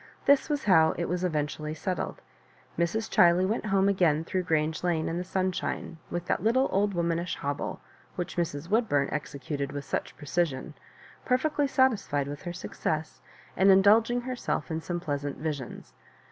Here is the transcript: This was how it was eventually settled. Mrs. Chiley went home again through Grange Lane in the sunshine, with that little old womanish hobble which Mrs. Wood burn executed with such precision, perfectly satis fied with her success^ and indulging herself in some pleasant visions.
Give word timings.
This 0.25 0.49
was 0.49 0.63
how 0.63 0.95
it 0.97 1.05
was 1.05 1.23
eventually 1.23 1.75
settled. 1.75 2.23
Mrs. 2.75 3.07
Chiley 3.07 3.45
went 3.47 3.67
home 3.67 3.87
again 3.87 4.23
through 4.23 4.41
Grange 4.41 4.83
Lane 4.83 5.07
in 5.07 5.19
the 5.19 5.23
sunshine, 5.23 5.99
with 6.09 6.25
that 6.25 6.41
little 6.41 6.67
old 6.71 6.95
womanish 6.95 7.35
hobble 7.35 7.79
which 8.15 8.35
Mrs. 8.35 8.67
Wood 8.67 8.89
burn 8.89 9.09
executed 9.11 9.71
with 9.71 9.85
such 9.85 10.17
precision, 10.17 10.73
perfectly 11.23 11.67
satis 11.67 12.07
fied 12.07 12.27
with 12.27 12.41
her 12.41 12.51
success^ 12.51 13.19
and 13.55 13.69
indulging 13.69 14.21
herself 14.21 14.71
in 14.71 14.81
some 14.81 14.99
pleasant 14.99 15.37
visions. 15.37 15.93